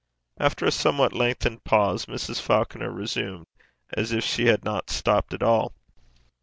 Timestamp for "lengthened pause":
1.13-2.07